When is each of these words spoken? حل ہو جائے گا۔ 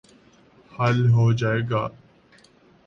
حل 0.71 0.99
ہو 1.11 1.25
جائے 1.33 1.61
گا۔ 1.69 1.83